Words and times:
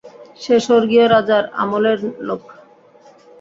সে 0.41 0.55
স্বর্গীয় 0.59 1.05
রাজার 1.07 1.43
আমলের 1.55 1.99
লোক। 2.27 2.43